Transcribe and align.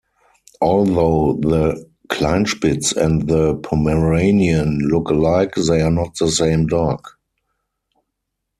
Although 0.61 1.33
the 1.47 1.87
Kleinspitz 2.07 2.91
and 2.97 3.27
the 3.29 3.57
Pomeranian 3.57 4.79
look 4.87 5.11
alike, 5.11 5.53
they 5.53 5.79
are 5.81 5.91
not 5.91 6.15
the 6.17 6.31
same 6.31 6.65
dog. 6.65 7.07